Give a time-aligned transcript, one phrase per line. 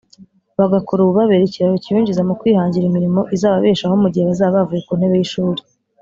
[0.59, 5.61] bagakora ububabera ikiraro kibinjiza mu kwihangira imirimo izababeshaho mu gihe bazaba bavuye ku ntebe y’ishuri